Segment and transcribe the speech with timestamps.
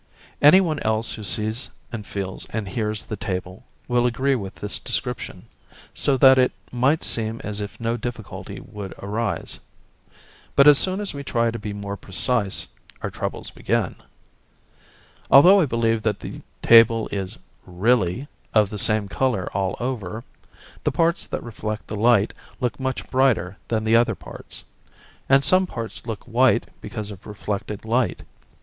[0.41, 4.79] Any one else who sees and feels and hears the table will agree with this
[4.79, 5.45] description,
[5.93, 9.59] so that it might seem as if no difficulty would arise;
[10.55, 12.65] but as soon as we try to be more precise
[13.03, 13.95] our troubles begin.
[15.29, 17.37] Although I believe that the table is
[17.67, 20.23] 'really' of the same colour all over,
[20.83, 24.63] the parts that reflect the light look much brighter than the other parts,
[25.29, 28.23] and some parts look white because of reflected light.